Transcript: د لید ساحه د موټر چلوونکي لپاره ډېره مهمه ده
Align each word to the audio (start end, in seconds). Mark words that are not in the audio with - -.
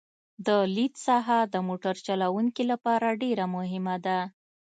د 0.45 0.47
لید 0.75 0.93
ساحه 1.05 1.39
د 1.53 1.55
موټر 1.67 1.95
چلوونکي 2.07 2.63
لپاره 2.71 3.17
ډېره 3.21 3.45
مهمه 3.55 3.95
ده 4.05 4.19